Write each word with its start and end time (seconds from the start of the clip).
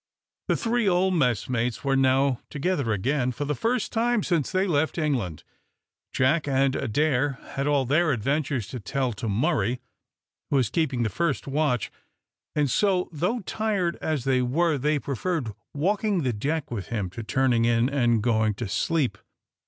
The 0.47 0.55
three 0.55 0.89
old 0.89 1.13
messmates 1.13 1.83
were 1.83 1.95
now 1.95 2.39
together 2.49 2.91
again, 2.91 3.31
for 3.31 3.45
the 3.45 3.53
first 3.53 3.93
time 3.93 4.23
since 4.23 4.51
they 4.51 4.65
left 4.65 4.97
England. 4.97 5.43
Jack 6.11 6.47
and 6.47 6.75
Adair 6.75 7.33
had 7.53 7.67
all 7.67 7.85
their 7.85 8.11
adventures 8.11 8.65
to 8.69 8.79
tell 8.79 9.13
to 9.13 9.29
Murray, 9.29 9.79
who 10.49 10.55
was 10.55 10.71
keeping 10.71 11.03
the 11.03 11.09
first 11.11 11.45
watch, 11.45 11.91
and 12.55 12.67
so, 12.67 13.09
though 13.11 13.41
tired 13.41 13.95
as 13.97 14.23
they 14.23 14.41
were, 14.41 14.79
they 14.79 14.97
preferred 14.97 15.53
walking 15.71 16.23
the 16.23 16.33
deck 16.33 16.71
with 16.71 16.87
him 16.87 17.11
to 17.11 17.21
turning 17.21 17.65
in 17.65 17.87
and 17.87 18.23
going 18.23 18.55
to 18.55 18.67
sleep. 18.67 19.19